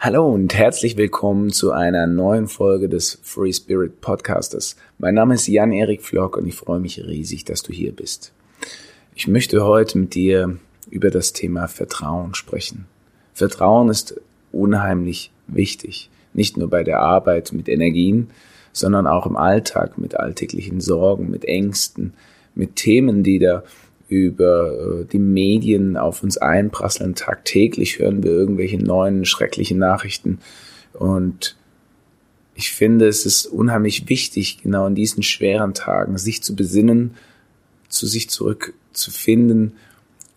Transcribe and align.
Hallo 0.00 0.28
und 0.28 0.54
herzlich 0.54 0.96
willkommen 0.96 1.50
zu 1.50 1.72
einer 1.72 2.06
neuen 2.06 2.46
Folge 2.46 2.88
des 2.88 3.18
Free 3.24 3.52
Spirit 3.52 4.00
Podcasters. 4.00 4.76
Mein 4.98 5.14
Name 5.14 5.34
ist 5.34 5.48
Jan-Erik 5.48 6.02
Flock 6.02 6.36
und 6.36 6.46
ich 6.46 6.54
freue 6.54 6.78
mich 6.78 7.04
riesig, 7.04 7.44
dass 7.44 7.64
du 7.64 7.72
hier 7.72 7.90
bist. 7.90 8.32
Ich 9.16 9.26
möchte 9.26 9.64
heute 9.64 9.98
mit 9.98 10.14
dir 10.14 10.56
über 10.88 11.10
das 11.10 11.32
Thema 11.32 11.66
Vertrauen 11.66 12.36
sprechen. 12.36 12.86
Vertrauen 13.34 13.88
ist 13.88 14.20
unheimlich 14.52 15.32
wichtig, 15.48 16.10
nicht 16.32 16.56
nur 16.56 16.70
bei 16.70 16.84
der 16.84 17.00
Arbeit 17.00 17.52
mit 17.52 17.68
Energien, 17.68 18.30
sondern 18.70 19.08
auch 19.08 19.26
im 19.26 19.36
Alltag 19.36 19.98
mit 19.98 20.14
alltäglichen 20.14 20.80
Sorgen, 20.80 21.28
mit 21.28 21.44
Ängsten, 21.44 22.14
mit 22.54 22.76
Themen, 22.76 23.24
die 23.24 23.40
da 23.40 23.64
über 24.08 25.02
äh, 25.02 25.04
die 25.04 25.18
Medien 25.18 25.96
auf 25.96 26.22
uns 26.22 26.38
einprasseln. 26.38 27.14
Tagtäglich 27.14 27.98
hören 27.98 28.22
wir 28.22 28.30
irgendwelche 28.30 28.78
neuen 28.78 29.24
schrecklichen 29.24 29.78
Nachrichten. 29.78 30.38
Und 30.94 31.56
ich 32.54 32.72
finde, 32.72 33.06
es 33.06 33.24
ist 33.24 33.46
unheimlich 33.46 34.08
wichtig, 34.08 34.62
genau 34.62 34.86
in 34.86 34.94
diesen 34.94 35.22
schweren 35.22 35.74
Tagen 35.74 36.18
sich 36.18 36.42
zu 36.42 36.56
besinnen, 36.56 37.14
zu 37.88 38.06
sich 38.06 38.28
zurückzufinden 38.30 39.74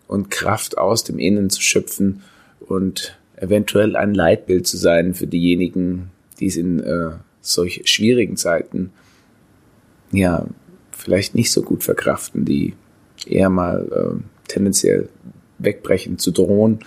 und 0.06 0.30
Kraft 0.30 0.78
aus 0.78 1.02
dem 1.02 1.18
Innen 1.18 1.50
zu 1.50 1.62
schöpfen 1.62 2.22
und 2.60 3.18
eventuell 3.36 3.96
ein 3.96 4.14
Leitbild 4.14 4.66
zu 4.66 4.76
sein 4.76 5.14
für 5.14 5.26
diejenigen, 5.26 6.10
die 6.38 6.46
es 6.46 6.56
in 6.56 6.80
äh, 6.80 7.10
solch 7.40 7.82
schwierigen 7.86 8.36
Zeiten 8.36 8.92
ja 10.12 10.46
vielleicht 10.92 11.34
nicht 11.34 11.50
so 11.50 11.62
gut 11.62 11.82
verkraften, 11.82 12.44
die 12.44 12.74
eher 13.26 13.50
mal 13.50 13.86
äh, 13.90 14.48
tendenziell 14.48 15.08
wegbrechen 15.58 16.18
zu 16.18 16.30
drohen 16.30 16.80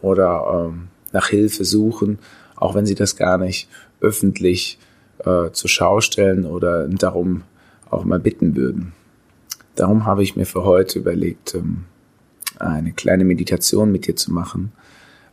oder 0.00 0.68
ähm, 0.68 0.88
nach 1.12 1.28
Hilfe 1.28 1.64
suchen, 1.64 2.18
auch 2.56 2.74
wenn 2.74 2.86
sie 2.86 2.94
das 2.94 3.16
gar 3.16 3.38
nicht 3.38 3.68
öffentlich 4.00 4.78
äh, 5.18 5.50
zur 5.50 5.68
Schau 5.68 6.00
stellen 6.00 6.44
oder 6.44 6.88
darum 6.88 7.42
auch 7.90 8.04
mal 8.04 8.20
bitten 8.20 8.56
würden. 8.56 8.92
Darum 9.74 10.06
habe 10.06 10.22
ich 10.22 10.36
mir 10.36 10.46
für 10.46 10.64
heute 10.64 10.98
überlegt, 10.98 11.54
ähm, 11.54 11.84
eine 12.58 12.92
kleine 12.92 13.24
Meditation 13.24 13.90
mit 13.90 14.06
dir 14.06 14.16
zu 14.16 14.32
machen, 14.32 14.72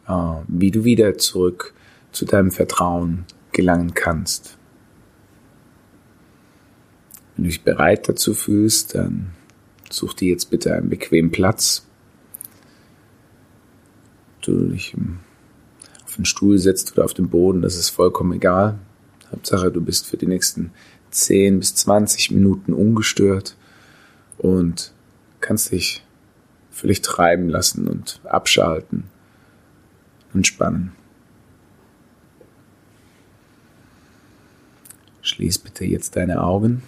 äh, 0.07 0.13
wie 0.47 0.71
du 0.71 0.83
wieder 0.83 1.17
zurück 1.17 1.73
zu 2.11 2.25
deinem 2.25 2.51
Vertrauen 2.51 3.25
gelangen 3.51 3.93
kannst. 3.93 4.57
Wenn 7.35 7.43
du 7.43 7.49
dich 7.49 7.63
bereit 7.63 8.09
dazu 8.09 8.33
fühlst, 8.33 8.95
dann 8.95 9.31
Such 9.89 10.13
dir 10.13 10.29
jetzt 10.29 10.49
bitte 10.49 10.73
einen 10.73 10.89
bequemen 10.89 11.31
Platz. 11.31 11.85
Du 14.41 14.69
dich 14.69 14.95
auf 16.05 16.15
den 16.15 16.25
Stuhl 16.25 16.57
setzt 16.57 16.93
oder 16.93 17.05
auf 17.05 17.13
den 17.13 17.29
Boden, 17.29 17.61
das 17.61 17.75
ist 17.75 17.89
vollkommen 17.89 18.33
egal. 18.33 18.79
Hauptsache, 19.31 19.71
du 19.71 19.81
bist 19.81 20.07
für 20.07 20.17
die 20.17 20.27
nächsten 20.27 20.71
10 21.11 21.59
bis 21.59 21.75
20 21.75 22.31
Minuten 22.31 22.73
ungestört 22.73 23.57
und 24.37 24.93
kannst 25.41 25.71
dich 25.71 26.03
völlig 26.71 27.01
treiben 27.01 27.49
lassen 27.49 27.87
und 27.87 28.21
abschalten, 28.23 29.05
entspannen. 30.33 30.93
Schließ 35.21 35.57
bitte 35.59 35.83
jetzt 35.83 36.15
deine 36.15 36.41
Augen. 36.41 36.83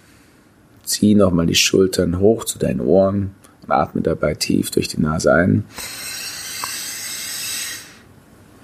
Zieh 0.90 1.14
nochmal 1.14 1.46
die 1.46 1.54
Schultern 1.54 2.18
hoch 2.18 2.44
zu 2.44 2.58
deinen 2.58 2.80
Ohren 2.80 3.30
und 3.62 3.70
atme 3.70 4.00
dabei 4.00 4.34
tief 4.34 4.72
durch 4.72 4.88
die 4.88 5.00
Nase 5.00 5.32
ein. 5.32 5.64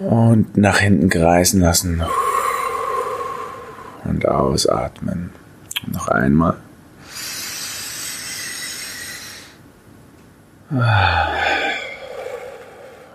Und 0.00 0.56
nach 0.56 0.80
hinten 0.80 1.08
kreisen 1.08 1.60
lassen. 1.60 2.02
Und 4.02 4.26
ausatmen. 4.26 5.30
Noch 5.86 6.08
einmal. 6.08 6.56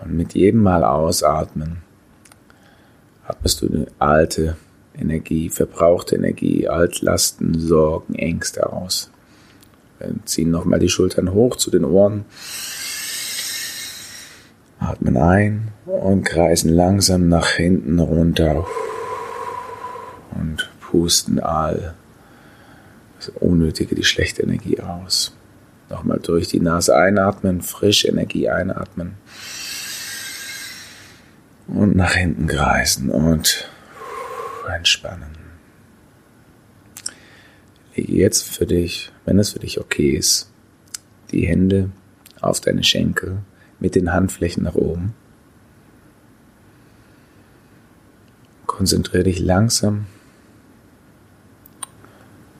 Und 0.02 0.16
mit 0.16 0.32
jedem 0.32 0.62
Mal 0.62 0.84
ausatmen 0.84 1.82
atmest 3.28 3.60
du 3.60 3.66
eine 3.66 3.86
alte 3.98 4.56
Energie, 4.98 5.48
verbrauchte 5.48 6.16
Energie, 6.16 6.68
Altlasten, 6.68 7.58
Sorgen, 7.58 8.14
Ängste 8.14 8.72
aus. 8.72 9.10
Wir 9.98 10.14
ziehen 10.24 10.50
nochmal 10.50 10.78
die 10.78 10.88
Schultern 10.88 11.32
hoch 11.32 11.56
zu 11.56 11.70
den 11.70 11.84
Ohren. 11.84 12.24
Atmen 14.78 15.16
ein 15.16 15.68
und 15.86 16.24
kreisen 16.24 16.72
langsam 16.72 17.28
nach 17.28 17.50
hinten 17.50 18.00
runter 18.00 18.66
und 20.32 20.68
pusten 20.80 21.38
all 21.38 21.94
das 23.16 23.28
Unnötige, 23.28 23.94
die 23.94 24.04
schlechte 24.04 24.42
Energie 24.42 24.80
aus. 24.80 25.36
Nochmal 25.88 26.18
durch 26.20 26.48
die 26.48 26.60
Nase 26.60 26.96
einatmen, 26.96 27.62
frische 27.62 28.08
Energie 28.08 28.48
einatmen 28.48 29.14
und 31.68 31.94
nach 31.94 32.14
hinten 32.14 32.46
kreisen 32.46 33.10
und 33.10 33.68
entspannen. 34.68 35.36
Lege 37.94 38.12
jetzt 38.12 38.48
für 38.48 38.66
dich, 38.66 39.12
wenn 39.24 39.38
es 39.38 39.50
für 39.50 39.58
dich 39.58 39.80
okay 39.80 40.10
ist, 40.10 40.50
die 41.30 41.46
Hände 41.46 41.90
auf 42.40 42.60
deine 42.60 42.82
Schenkel 42.82 43.38
mit 43.80 43.94
den 43.94 44.12
Handflächen 44.12 44.62
nach 44.62 44.74
oben. 44.74 45.14
Konzentriere 48.66 49.24
dich 49.24 49.38
langsam 49.38 50.06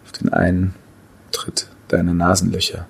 auf 0.05 0.13
den 0.13 0.29
Eintritt 0.33 1.69
deiner 1.89 2.15
Nasenlöcher. 2.15 2.87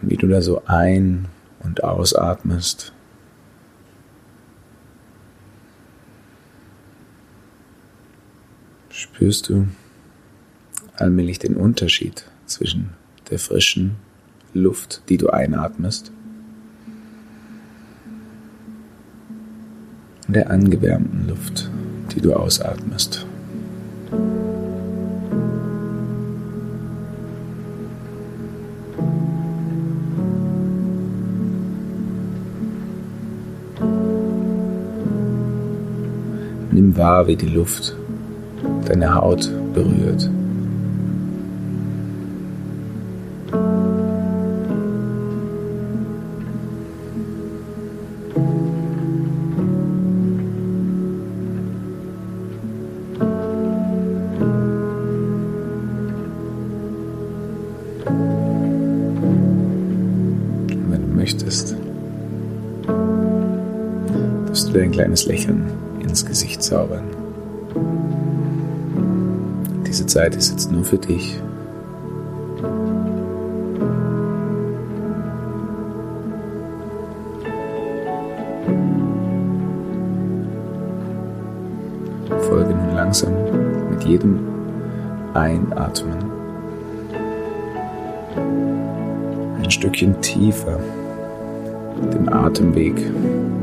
Wie 0.00 0.16
du 0.16 0.26
da 0.26 0.42
so 0.42 0.64
ein- 0.64 1.28
und 1.60 1.84
ausatmest. 1.84 2.92
Spürst 9.12 9.48
du 9.48 9.68
allmählich 10.96 11.38
den 11.38 11.56
Unterschied 11.56 12.24
zwischen 12.46 12.90
der 13.30 13.38
frischen 13.38 13.96
Luft, 14.54 15.02
die 15.08 15.16
du 15.16 15.28
einatmest, 15.28 16.12
und 20.26 20.36
der 20.36 20.50
angewärmten 20.50 21.28
Luft, 21.28 21.70
die 22.14 22.20
du 22.20 22.34
ausatmest. 22.34 23.26
Nimm 36.70 36.96
wahr, 36.96 37.26
wie 37.26 37.36
die 37.36 37.48
Luft 37.48 37.96
deine 38.88 39.14
Haut 39.14 39.50
berührt. 39.74 40.28
wenn 60.88 61.02
du 61.02 61.16
möchtest, 61.16 61.74
darfst 64.46 64.68
du 64.68 64.72
dir 64.72 64.82
ein 64.82 64.90
kleines 64.90 65.24
Lächeln 65.26 65.64
ins 66.00 66.26
Gesicht 66.26 66.62
zaubern. 66.62 67.21
Diese 70.02 70.18
Zeit 70.18 70.34
ist 70.34 70.50
jetzt 70.50 70.72
nur 70.72 70.82
für 70.82 70.98
dich. 70.98 71.40
Folge 82.40 82.74
nun 82.74 82.96
langsam 82.96 83.32
mit 83.90 84.02
jedem 84.02 84.40
Einatmen 85.34 86.18
ein 89.62 89.70
Stückchen 89.70 90.20
tiefer 90.20 90.80
dem 92.12 92.28
Atemweg 92.28 92.96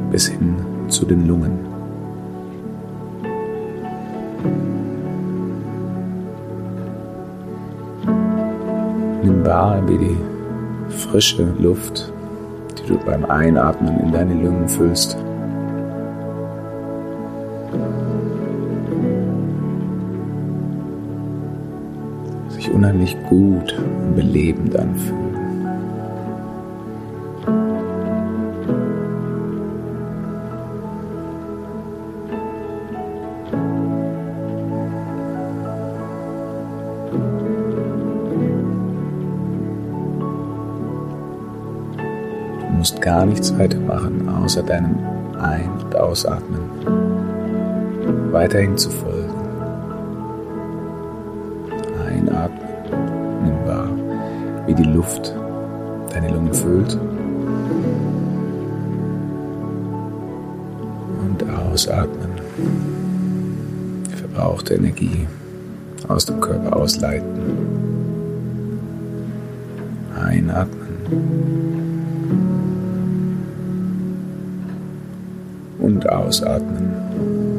bis 0.09 0.27
hin 0.27 0.55
zu 0.87 1.05
den 1.05 1.27
Lungen. 1.27 1.68
Wahr, 9.49 9.81
wie 9.87 9.97
die 9.97 10.17
frische 10.89 11.43
Luft, 11.57 12.13
die 12.77 12.87
du 12.87 12.99
beim 12.99 13.25
Einatmen 13.25 13.99
in 13.99 14.11
deine 14.11 14.35
Lungen 14.35 14.69
füllst. 14.69 15.17
Sich 22.49 22.71
unheimlich 22.71 23.17
gut 23.27 23.75
und 23.77 24.15
belebend 24.15 24.75
anfühlen. 24.75 25.28
Gar 43.01 43.25
nichts 43.25 43.57
weiter 43.57 43.79
machen, 43.79 44.27
außer 44.29 44.63
deinem 44.63 44.97
Ein- 45.39 45.71
und 45.83 45.95
Ausatmen 45.95 46.59
weiterhin 48.31 48.77
zu 48.77 48.89
folgen. 48.89 49.33
Einatmen, 52.05 52.69
nimm 53.43 53.65
wahr, 53.65 53.89
wie 54.67 54.73
die 54.73 54.83
Luft 54.83 55.33
deine 56.13 56.29
Lungen 56.29 56.53
füllt. 56.53 56.97
Und 61.21 61.43
ausatmen, 61.49 62.31
verbrauchte 64.15 64.75
Energie 64.75 65.27
aus 66.07 66.25
dem 66.25 66.41
Körper 66.41 66.75
ausleiten. 66.75 67.27
Einatmen 70.15 71.98
und 75.95 76.09
ausatmen. 76.09 77.58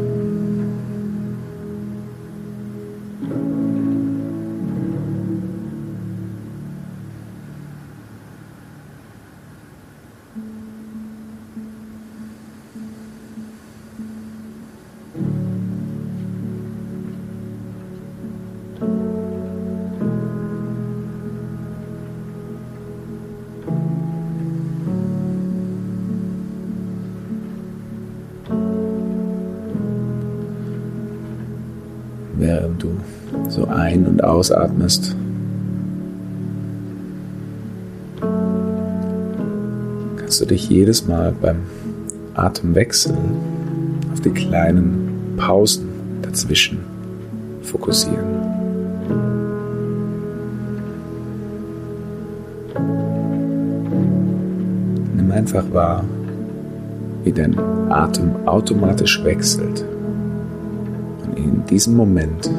Während 32.60 32.82
du 32.82 32.90
so 33.48 33.66
ein- 33.66 34.06
und 34.06 34.22
ausatmest. 34.22 35.16
Kannst 40.16 40.40
du 40.40 40.44
dich 40.44 40.68
jedes 40.68 41.06
Mal 41.06 41.32
beim 41.40 41.56
Atemwechsel 42.34 43.16
auf 44.12 44.20
die 44.20 44.30
kleinen 44.30 45.34
Pausen 45.36 45.88
dazwischen 46.22 46.80
fokussieren. 47.62 48.26
Nimm 55.16 55.32
einfach 55.32 55.64
wahr, 55.72 56.04
wie 57.24 57.32
dein 57.32 57.58
Atem 57.90 58.46
automatisch 58.46 59.24
wechselt 59.24 59.84
in 61.70 61.76
diesem 61.76 61.94
Moment 61.94 62.50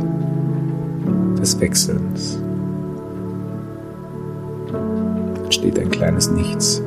des 1.37 1.59
Wechselns 1.59 2.39
entsteht 5.43 5.77
ein 5.77 5.91
kleines 5.91 6.31
Nichts. 6.31 6.81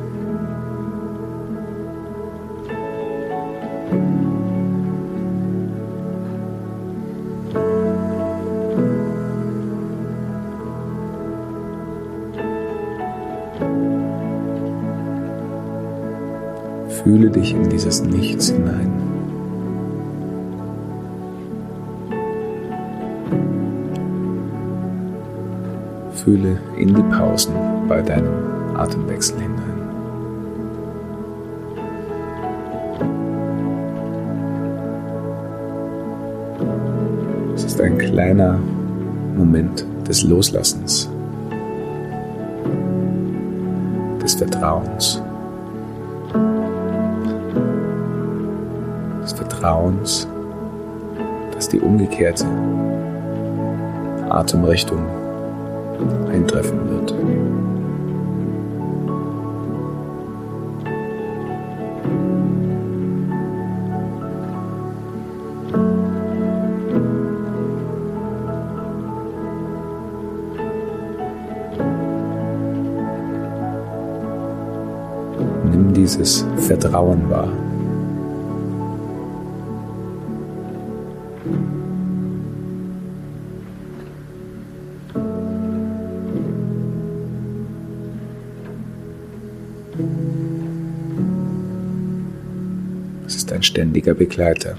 Fühle 17.03 17.29
dich 17.29 17.53
in 17.53 17.69
dieses 17.69 18.01
Nichts 18.01 18.49
hinein. 18.49 19.14
Fühle 26.25 26.57
in 26.75 26.87
die 26.87 27.03
Pausen 27.03 27.53
bei 27.87 28.01
deinem 28.01 28.75
Atemwechsel 28.75 29.39
hinein. 29.39 29.61
Es 37.53 37.63
ist 37.63 37.79
ein 37.79 37.99
kleiner 37.99 38.57
Moment 39.37 39.85
des 40.07 40.23
Loslassens, 40.23 41.07
des 44.19 44.33
Vertrauens, 44.33 45.21
des 49.21 49.31
Vertrauens, 49.33 50.27
dass 51.53 51.69
die 51.69 51.79
umgekehrte 51.79 52.47
Atemrichtung 54.27 55.05
eintreffen 56.29 56.89
wird. 56.89 57.13
Nimm 75.71 75.93
dieses 75.93 76.45
Vertrauen 76.57 77.29
wahr. 77.29 77.64
Ein 93.55 93.63
ständiger 93.63 94.13
Begleiter. 94.13 94.75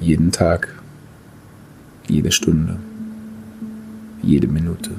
Jeden 0.00 0.32
Tag, 0.32 0.68
jede 2.06 2.30
Stunde, 2.30 2.76
jede 4.22 4.48
Minute. 4.48 4.90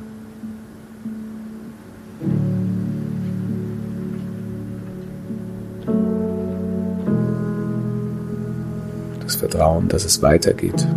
Das 9.22 9.36
Vertrauen, 9.36 9.88
dass 9.90 10.06
es 10.06 10.22
weitergeht. 10.22 10.88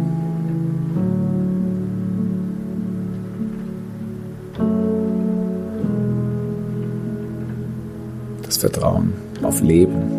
Vertrauen 8.58 9.12
auf 9.42 9.60
Leben. 9.60 10.18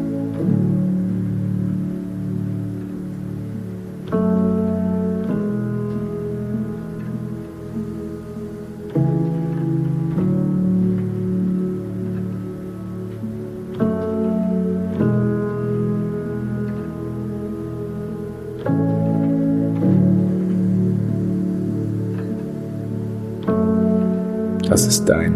Das 24.69 24.85
ist 24.85 25.05
dein 25.09 25.33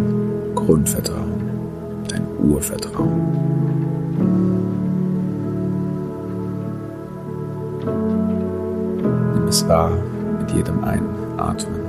Grundvertrauen, 0.53 1.22
Urvertrauen. 2.43 3.21
Nimm 9.33 9.47
es 9.47 9.67
wahr 9.67 9.91
mit 10.39 10.51
jedem 10.51 10.83
Einatmen 10.83 11.81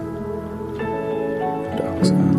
und 1.73 1.83
Ausatmen. 2.01 2.35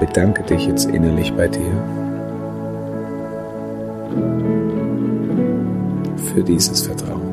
Bedanke 0.00 0.42
dich 0.44 0.66
jetzt 0.66 0.88
innerlich 0.90 1.32
bei 1.34 1.48
dir 1.48 1.72
für 6.34 6.42
dieses 6.42 6.82
Vertrauen, 6.82 7.23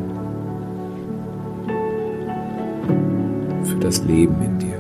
für 3.82 3.88
das 3.88 4.04
Leben 4.04 4.42
in 4.42 4.60
dir. 4.60 4.78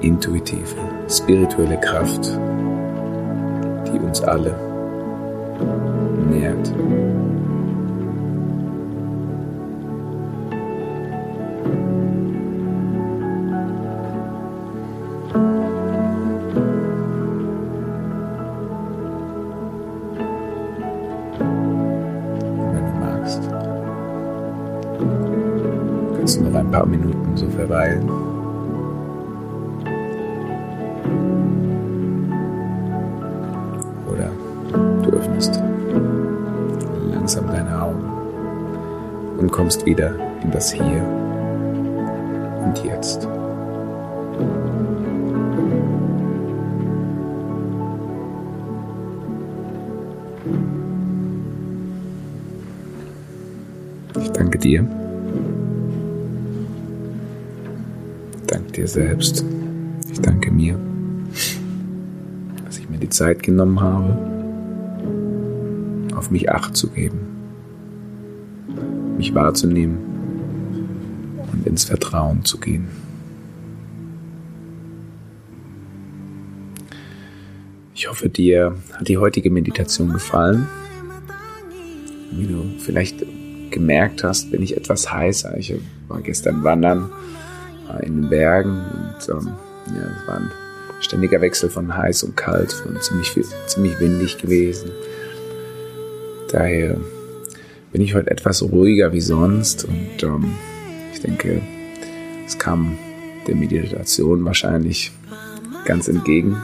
intuitive, 0.00 0.76
spirituelle 1.08 1.80
Kraft, 1.80 2.26
die 3.86 3.98
uns 3.98 4.20
alle 4.20 4.54
nährt. 6.30 7.33
Langsam 37.34 37.52
deine 37.52 37.82
Augen 37.82 39.38
und 39.38 39.50
kommst 39.50 39.84
wieder 39.86 40.14
in 40.42 40.50
das 40.52 40.72
Hier 40.72 41.02
und 42.64 42.84
Jetzt. 42.84 43.28
Ich 54.20 54.30
danke 54.30 54.58
dir. 54.58 54.86
Ich 58.36 58.46
danke 58.46 58.72
dir 58.72 58.86
selbst. 58.86 59.44
Ich 60.12 60.20
danke 60.20 60.52
mir, 60.52 60.78
dass 62.64 62.78
ich 62.78 62.88
mir 62.88 62.98
die 62.98 63.08
Zeit 63.08 63.42
genommen 63.42 63.80
habe 63.80 64.33
auf 66.24 66.30
mich 66.30 66.50
acht 66.50 66.74
zu 66.74 66.88
geben, 66.88 67.18
mich 69.18 69.34
wahrzunehmen 69.34 69.98
und 71.52 71.66
ins 71.66 71.84
Vertrauen 71.84 72.46
zu 72.46 72.58
gehen. 72.58 72.88
Ich 77.94 78.08
hoffe, 78.08 78.30
dir 78.30 78.74
hat 78.94 79.06
die 79.08 79.18
heutige 79.18 79.50
Meditation 79.50 80.14
gefallen. 80.14 80.66
Wie 82.32 82.46
du 82.46 82.64
vielleicht 82.78 83.22
gemerkt 83.70 84.24
hast, 84.24 84.50
bin 84.50 84.62
ich 84.62 84.78
etwas 84.78 85.12
heißer. 85.12 85.58
Ich 85.58 85.74
war 86.08 86.22
gestern 86.22 86.64
wandern 86.64 87.10
in 88.00 88.22
den 88.22 88.30
Bergen 88.30 88.70
und 88.70 89.28
ähm, 89.28 89.52
ja, 89.88 90.10
es 90.22 90.26
war 90.26 90.36
ein 90.38 90.50
ständiger 91.00 91.42
Wechsel 91.42 91.68
von 91.68 91.94
heiß 91.94 92.22
und 92.22 92.34
kalt 92.34 92.82
und 92.88 93.02
ziemlich, 93.02 93.38
ziemlich 93.66 94.00
windig 94.00 94.38
gewesen. 94.38 94.90
Daher 96.54 96.96
bin 97.90 98.00
ich 98.00 98.14
heute 98.14 98.30
etwas 98.30 98.62
ruhiger 98.62 99.12
wie 99.12 99.20
sonst 99.20 99.86
und 99.86 100.22
ähm, 100.22 100.54
ich 101.12 101.20
denke, 101.20 101.60
es 102.46 102.56
kam 102.56 102.96
der 103.48 103.56
Meditation 103.56 104.44
wahrscheinlich 104.44 105.10
ganz 105.84 106.06
entgegen. 106.06 106.56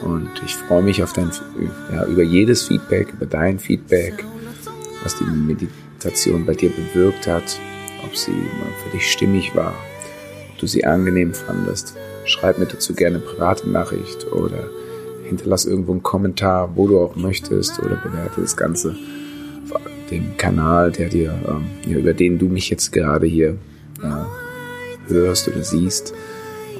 Und 0.00 0.30
ich 0.46 0.54
freue 0.54 0.80
mich 0.80 1.02
auf 1.02 1.12
dein, 1.12 1.30
ja, 1.92 2.06
über 2.06 2.22
jedes 2.22 2.62
Feedback, 2.62 3.12
über 3.12 3.26
dein 3.26 3.58
Feedback, 3.58 4.24
was 5.02 5.18
die 5.18 5.24
Meditation 5.24 6.46
bei 6.46 6.54
dir 6.54 6.70
bewirkt 6.70 7.26
hat, 7.26 7.60
ob 8.06 8.16
sie 8.16 8.32
für 8.82 8.96
dich 8.96 9.12
stimmig 9.12 9.54
war, 9.54 9.74
ob 10.50 10.58
du 10.58 10.66
sie 10.66 10.86
angenehm 10.86 11.34
fandest. 11.34 11.94
Schreib 12.24 12.58
mir 12.58 12.66
dazu 12.66 12.94
gerne 12.94 13.16
eine 13.16 13.26
private 13.26 13.68
Nachricht 13.68 14.32
oder 14.32 14.70
hinterlass 15.24 15.66
irgendwo 15.66 15.92
einen 15.92 16.02
Kommentar, 16.02 16.76
wo 16.76 16.88
du 16.88 16.98
auch 16.98 17.14
möchtest 17.14 17.78
oder 17.80 17.96
bewerte 17.96 18.40
das 18.40 18.56
Ganze 18.56 18.96
dem 20.10 20.36
Kanal, 20.36 20.92
der 20.92 21.08
dir, 21.08 21.34
ähm, 21.46 21.66
ja, 21.90 21.98
über 21.98 22.14
den 22.14 22.38
du 22.38 22.48
mich 22.48 22.70
jetzt 22.70 22.92
gerade 22.92 23.26
hier 23.26 23.56
äh, 24.02 25.10
hörst 25.10 25.48
oder 25.48 25.62
siehst. 25.62 26.14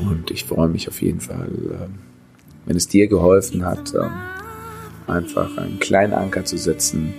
Und 0.01 0.31
ich 0.31 0.45
freue 0.45 0.69
mich 0.69 0.89
auf 0.89 1.03
jeden 1.03 1.21
Fall, 1.21 1.49
äh, 1.49 1.89
wenn 2.67 2.77
es 2.77 2.89
dir 2.89 3.09
geholfen 3.09 3.65
hat, 3.65 3.95
äh, 3.95 5.11
einfach 5.11 5.57
einen 5.57 5.79
kleinen 5.79 6.13
Anker 6.13 6.45
zu 6.45 6.57
setzen, 6.57 7.15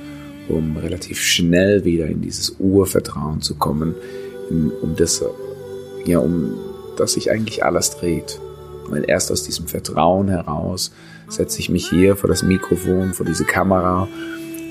um 0.48 0.78
relativ 0.78 1.20
schnell 1.20 1.86
wieder 1.86 2.08
in 2.08 2.22
dieses 2.22 2.56
Urvertrauen 2.60 3.42
zu 3.42 3.56
kommen, 3.56 3.96
in, 4.50 4.72
um 4.82 4.96
das, 4.96 5.24
ja, 6.06 6.20
um 6.20 6.54
das 6.98 7.13
sich 7.13 7.32
eigentlich 7.32 7.63
alles 7.63 7.92
dreht. 7.92 8.39
Weil 8.88 9.06
erst 9.08 9.32
aus 9.32 9.44
diesem 9.44 9.68
Vertrauen 9.68 10.30
heraus 10.30 10.92
setze 11.28 11.60
ich 11.60 11.70
mich 11.70 11.89
hier 11.89 12.16
vor 12.16 12.28
das 12.28 12.42
Mikrofon, 12.42 13.13
vor 13.13 13.25
diese 13.25 13.46
Kamera 13.46 14.08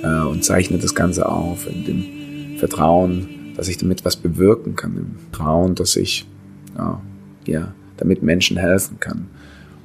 äh, 0.03 0.21
und 0.21 0.45
zeichne 0.45 0.79
das 0.79 0.95
Ganze 0.95 1.29
auf 1.29 1.67
in 1.67 1.85
dem 1.85 2.59
Vertrauen, 2.59 3.29
dass 3.57 3.69
ich 3.69 3.79
damit 3.79 4.05
was 4.05 4.17
bewirken 4.17 4.77
kann, 4.77 4.97
im 4.97 5.17
Vertrauen, 5.31 5.75
dass 5.75 5.97
ich 5.97 6.27
ja, 6.77 7.01
ja, 7.47 7.75
damit 7.97 8.23
Menschen 8.23 8.57
helfen 8.57 8.99
kann. 9.01 9.27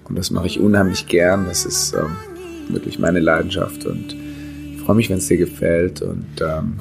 Und 0.06 0.18
das 0.18 0.32
mache 0.32 0.48
ich 0.48 0.60
unheimlich 0.60 1.08
gern. 1.08 1.46
Das 1.46 1.66
ist 1.66 1.94
ähm, 1.94 2.74
wirklich 2.74 3.00
meine 3.00 3.20
Leidenschaft 3.20 3.86
und 3.86 4.16
ich 4.74 4.82
freue 4.82 4.96
mich, 4.96 5.10
wenn 5.10 5.18
es 5.18 5.28
dir 5.28 5.38
gefällt 5.38 6.02
und 6.02 6.26
ähm, 6.42 6.80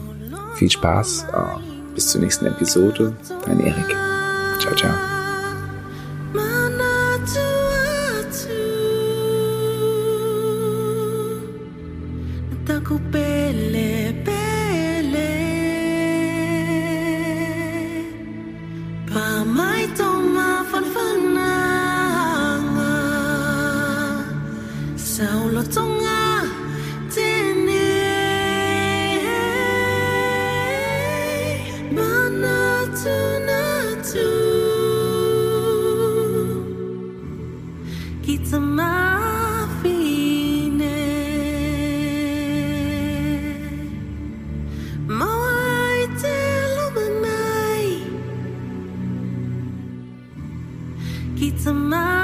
viel 0.56 0.70
Spaß. 0.70 1.26
Äh, 1.32 1.72
bis 1.94 2.08
zur 2.08 2.20
nächsten 2.20 2.46
Episode. 2.46 3.14
Dein 3.46 3.60
Erik. 3.60 3.96
Ciao, 4.58 4.74
ciao. 4.74 5.11
Pizza 51.42 51.72
Man. 51.72 52.21